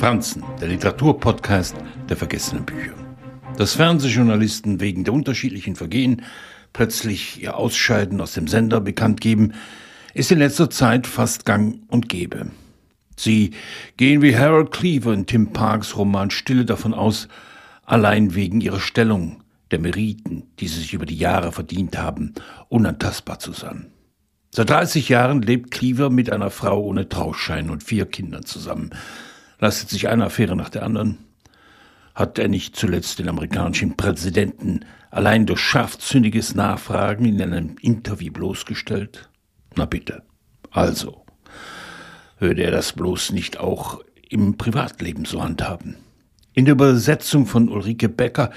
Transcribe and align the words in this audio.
Franzen, 0.00 0.42
der 0.58 0.68
Literaturpodcast 0.68 1.76
der 2.08 2.16
vergessenen 2.16 2.64
Bücher. 2.64 2.94
Dass 3.58 3.74
Fernsehjournalisten 3.74 4.80
wegen 4.80 5.04
der 5.04 5.12
unterschiedlichen 5.12 5.76
Vergehen 5.76 6.22
plötzlich 6.72 7.42
ihr 7.42 7.58
Ausscheiden 7.58 8.18
aus 8.22 8.32
dem 8.32 8.48
Sender 8.48 8.80
bekannt 8.80 9.20
geben, 9.20 9.52
ist 10.14 10.32
in 10.32 10.38
letzter 10.38 10.70
Zeit 10.70 11.06
fast 11.06 11.44
gang 11.44 11.80
und 11.88 12.08
gäbe. 12.08 12.46
Sie 13.14 13.50
gehen 13.98 14.22
wie 14.22 14.34
Harold 14.34 14.70
Cleaver 14.70 15.12
in 15.12 15.26
Tim 15.26 15.52
Parks 15.52 15.94
Roman 15.94 16.30
Stille 16.30 16.64
davon 16.64 16.94
aus, 16.94 17.28
allein 17.84 18.34
wegen 18.34 18.62
ihrer 18.62 18.80
Stellung, 18.80 19.42
der 19.70 19.80
Meriten, 19.80 20.44
die 20.60 20.68
sie 20.68 20.80
sich 20.80 20.94
über 20.94 21.04
die 21.04 21.18
Jahre 21.18 21.52
verdient 21.52 21.98
haben, 21.98 22.32
unantastbar 22.70 23.38
zu 23.38 23.52
sein. 23.52 23.90
Seit 24.50 24.70
30 24.70 25.10
Jahren 25.10 25.42
lebt 25.42 25.70
Cleaver 25.70 26.08
mit 26.08 26.32
einer 26.32 26.48
Frau 26.48 26.80
ohne 26.80 27.06
Trauschein 27.10 27.68
und 27.68 27.84
vier 27.84 28.06
Kindern 28.06 28.46
zusammen 28.46 28.92
leistet 29.60 29.90
sich 29.90 30.08
eine 30.08 30.24
Affäre 30.24 30.56
nach 30.56 30.70
der 30.70 30.82
anderen. 30.82 31.18
Hat 32.14 32.38
er 32.38 32.48
nicht 32.48 32.76
zuletzt 32.76 33.18
den 33.18 33.28
amerikanischen 33.28 33.96
Präsidenten 33.96 34.80
allein 35.10 35.46
durch 35.46 35.60
scharfzündiges 35.60 36.54
Nachfragen 36.54 37.24
in 37.24 37.40
einem 37.40 37.76
Interview 37.80 38.32
bloßgestellt? 38.32 39.28
Na 39.76 39.84
bitte. 39.84 40.22
Also, 40.70 41.24
würde 42.38 42.62
er 42.62 42.70
das 42.70 42.92
bloß 42.92 43.32
nicht 43.32 43.58
auch 43.58 44.02
im 44.28 44.56
Privatleben 44.56 45.24
so 45.24 45.42
handhaben? 45.42 45.96
In 46.52 46.64
der 46.64 46.72
Übersetzung 46.72 47.46
von 47.46 47.68
Ulrike 47.68 48.08
Becker 48.08 48.50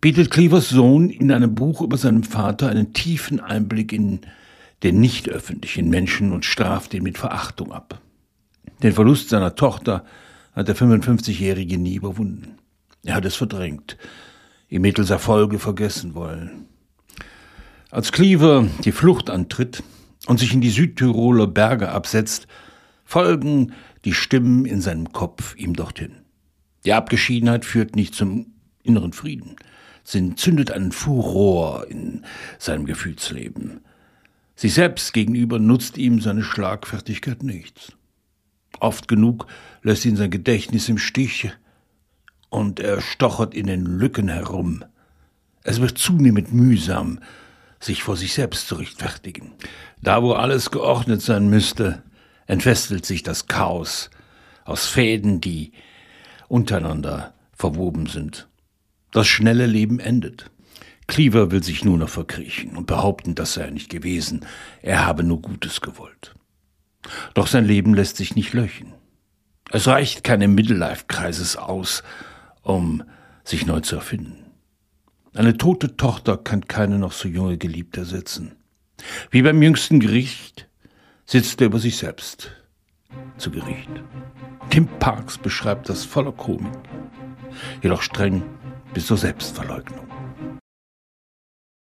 bietet 0.00 0.30
Cleavers 0.30 0.68
Sohn 0.68 1.10
in 1.10 1.32
einem 1.32 1.54
Buch 1.54 1.80
über 1.80 1.96
seinen 1.96 2.22
Vater 2.22 2.68
einen 2.68 2.92
tiefen 2.92 3.40
Einblick 3.40 3.92
in 3.92 4.20
den 4.84 5.00
nicht 5.00 5.28
öffentlichen 5.28 5.88
Menschen 5.88 6.32
und 6.32 6.44
straft 6.44 6.94
ihn 6.94 7.02
mit 7.02 7.18
Verachtung 7.18 7.72
ab. 7.72 8.00
Den 8.82 8.92
Verlust 8.92 9.28
seiner 9.28 9.54
Tochter 9.54 10.04
hat 10.54 10.68
der 10.68 10.76
55-Jährige 10.76 11.78
nie 11.78 11.96
überwunden. 11.96 12.58
Er 13.04 13.14
hat 13.14 13.24
es 13.24 13.34
verdrängt, 13.34 13.96
ihm 14.68 14.82
mittels 14.82 15.10
Erfolge 15.10 15.58
vergessen 15.58 16.14
wollen. 16.14 16.66
Als 17.90 18.12
Cleaver 18.12 18.68
die 18.84 18.92
Flucht 18.92 19.30
antritt 19.30 19.82
und 20.26 20.38
sich 20.38 20.52
in 20.52 20.60
die 20.60 20.70
Südtiroler 20.70 21.46
Berge 21.46 21.90
absetzt, 21.90 22.46
folgen 23.04 23.72
die 24.04 24.12
Stimmen 24.12 24.64
in 24.64 24.80
seinem 24.80 25.12
Kopf 25.12 25.56
ihm 25.56 25.74
dorthin. 25.74 26.12
Die 26.84 26.92
Abgeschiedenheit 26.92 27.64
führt 27.64 27.96
nicht 27.96 28.14
zum 28.14 28.52
inneren 28.82 29.12
Frieden. 29.12 29.56
Sie 30.04 30.34
zündet 30.36 30.70
einen 30.70 30.92
Furor 30.92 31.86
in 31.88 32.24
seinem 32.58 32.86
Gefühlsleben. 32.86 33.80
Sich 34.54 34.74
selbst 34.74 35.12
gegenüber 35.12 35.58
nutzt 35.58 35.98
ihm 35.98 36.20
seine 36.20 36.42
Schlagfertigkeit 36.42 37.42
nichts. 37.42 37.92
Oft 38.80 39.08
genug 39.08 39.46
lässt 39.82 40.04
ihn 40.04 40.16
sein 40.16 40.30
Gedächtnis 40.30 40.88
im 40.88 40.98
Stich 40.98 41.50
und 42.50 42.80
er 42.80 43.00
stochert 43.00 43.54
in 43.54 43.66
den 43.66 43.84
Lücken 43.84 44.28
herum. 44.28 44.84
Es 45.62 45.80
wird 45.80 45.98
zunehmend 45.98 46.52
mühsam, 46.52 47.20
sich 47.80 48.02
vor 48.02 48.16
sich 48.16 48.32
selbst 48.32 48.68
zu 48.68 48.76
rechtfertigen. 48.76 49.52
Da, 50.02 50.22
wo 50.22 50.32
alles 50.32 50.70
geordnet 50.70 51.22
sein 51.22 51.48
müsste, 51.48 52.02
entfesselt 52.46 53.04
sich 53.04 53.22
das 53.22 53.46
Chaos 53.46 54.10
aus 54.64 54.86
Fäden, 54.86 55.40
die 55.40 55.72
untereinander 56.48 57.34
verwoben 57.52 58.06
sind. 58.06 58.48
Das 59.10 59.26
schnelle 59.26 59.66
Leben 59.66 60.00
endet. 60.00 60.50
Cleaver 61.06 61.50
will 61.50 61.62
sich 61.62 61.84
nur 61.84 61.96
noch 61.96 62.10
verkriechen 62.10 62.76
und 62.76 62.86
behaupten, 62.86 63.34
das 63.34 63.54
sei 63.54 63.62
er 63.62 63.70
nicht 63.70 63.88
gewesen, 63.88 64.44
er 64.82 65.06
habe 65.06 65.24
nur 65.24 65.40
Gutes 65.40 65.80
gewollt. 65.80 66.34
Doch 67.34 67.46
sein 67.46 67.64
Leben 67.64 67.94
lässt 67.94 68.16
sich 68.16 68.34
nicht 68.34 68.52
löchen. 68.52 68.94
Es 69.70 69.86
reicht 69.86 70.24
keine 70.24 70.48
Midlife-Kreises 70.48 71.56
aus, 71.56 72.02
um 72.62 73.02
sich 73.44 73.66
neu 73.66 73.80
zu 73.80 73.96
erfinden. 73.96 74.44
Eine 75.34 75.56
tote 75.56 75.96
Tochter 75.96 76.36
kann 76.36 76.66
keine 76.66 76.98
noch 76.98 77.12
so 77.12 77.28
junge 77.28 77.58
Geliebte 77.58 78.00
ersetzen. 78.00 78.56
Wie 79.30 79.42
beim 79.42 79.62
jüngsten 79.62 80.00
Gericht 80.00 80.68
sitzt 81.26 81.60
er 81.60 81.66
über 81.66 81.78
sich 81.78 81.96
selbst 81.96 82.50
zu 83.36 83.50
Gericht. 83.50 83.90
Tim 84.70 84.86
Parks 84.98 85.38
beschreibt 85.38 85.88
das 85.88 86.04
voller 86.04 86.32
Komik, 86.32 86.72
jedoch 87.82 88.02
streng 88.02 88.42
bis 88.94 89.06
zur 89.06 89.16
Selbstverleugnung. 89.16 90.07